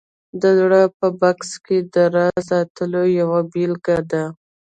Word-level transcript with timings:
د 0.41 0.43
زړه 0.59 0.81
په 0.99 1.07
بکس 1.21 1.51
کې 1.65 1.77
د 1.93 1.95
راز 2.15 2.35
ساتل 2.49 2.91
یوه 3.19 3.39
بېلګه 3.51 3.97
ده 4.11 4.23